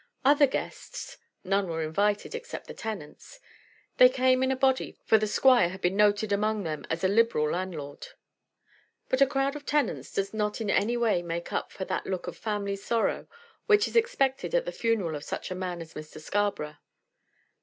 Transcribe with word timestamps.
Other 0.25 0.47
guests 0.47 1.19
none 1.43 1.67
were 1.69 1.83
invited, 1.83 2.33
except 2.33 2.65
the 2.65 2.73
tenants. 2.73 3.39
They 3.97 4.09
came 4.09 4.41
in 4.41 4.49
a 4.51 4.55
body, 4.55 4.97
for 5.05 5.19
the 5.19 5.27
squire 5.27 5.69
had 5.69 5.79
been 5.79 5.95
noted 5.95 6.31
among 6.31 6.63
them 6.63 6.87
as 6.89 7.03
a 7.03 7.07
liberal 7.07 7.51
landlord. 7.51 8.07
But 9.09 9.21
a 9.21 9.27
crowd 9.27 9.55
of 9.55 9.63
tenants 9.63 10.11
does 10.11 10.33
not 10.33 10.59
in 10.59 10.71
any 10.71 10.97
way 10.97 11.21
make 11.21 11.53
up 11.53 11.71
that 11.75 12.07
look 12.07 12.25
of 12.25 12.35
family 12.35 12.77
sorrow 12.77 13.27
which 13.67 13.87
is 13.87 13.95
expected 13.95 14.55
at 14.55 14.65
the 14.65 14.71
funeral 14.71 15.15
of 15.15 15.23
such 15.23 15.51
a 15.51 15.55
man 15.55 15.81
as 15.83 15.93
Mr. 15.93 16.19
Scarborough. 16.19 16.77